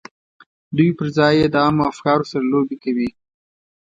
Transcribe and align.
دوی 0.75 0.89
پر 0.97 1.07
ځای 1.17 1.33
یې 1.39 1.47
له 1.53 1.59
عامو 1.63 1.89
افکارو 1.91 2.29
سره 2.31 2.45
لوبې 2.51 2.77
کوي 2.83 3.09